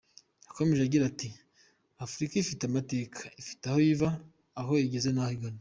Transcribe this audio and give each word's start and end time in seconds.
Yakomeje 0.47 0.81
agira 0.83 1.03
ati 1.11 1.27
“Afurika 2.05 2.33
ifite 2.43 2.63
amateka, 2.65 3.19
ifite 3.41 3.63
aho 3.69 3.79
iva, 3.93 4.09
aho 4.59 4.71
igeze 4.85 5.09
n’aho 5.11 5.31
igana. 5.35 5.49